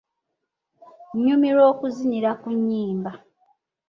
Nnyumirwa 1.15 1.63
okuzinira 1.73 2.29
ku 2.41 2.47
nnyimba. 2.57 3.11